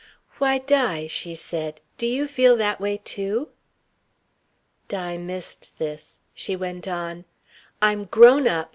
[0.39, 3.49] "Why, Di," she said, "do you feel that way too?"
[4.87, 6.17] Di missed this.
[6.33, 7.25] She went on:
[7.83, 8.69] "I'm grown up.